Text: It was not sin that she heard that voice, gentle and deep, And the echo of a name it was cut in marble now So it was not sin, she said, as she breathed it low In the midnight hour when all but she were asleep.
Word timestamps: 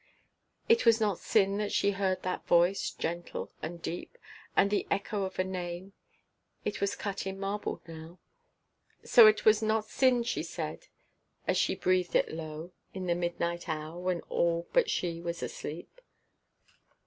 It 0.67 0.83
was 0.83 0.99
not 0.99 1.19
sin 1.19 1.57
that 1.57 1.71
she 1.71 1.91
heard 1.91 2.23
that 2.23 2.47
voice, 2.47 2.89
gentle 2.89 3.51
and 3.61 3.79
deep, 3.83 4.17
And 4.57 4.71
the 4.71 4.87
echo 4.89 5.25
of 5.25 5.37
a 5.37 5.43
name 5.43 5.93
it 6.65 6.81
was 6.81 6.95
cut 6.95 7.27
in 7.27 7.39
marble 7.39 7.83
now 7.87 8.17
So 9.05 9.27
it 9.27 9.45
was 9.45 9.61
not 9.61 9.85
sin, 9.85 10.23
she 10.23 10.41
said, 10.41 10.87
as 11.47 11.55
she 11.55 11.75
breathed 11.75 12.15
it 12.15 12.31
low 12.33 12.71
In 12.95 13.05
the 13.05 13.13
midnight 13.13 13.69
hour 13.69 13.99
when 14.01 14.21
all 14.21 14.67
but 14.73 14.89
she 14.89 15.21
were 15.21 15.29
asleep. 15.29 16.01